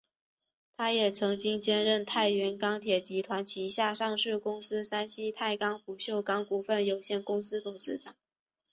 [0.77, 8.15] 他也曾经兼任太原钢铁集团旗下上市公司山西太钢不锈钢股份有限公司董事长。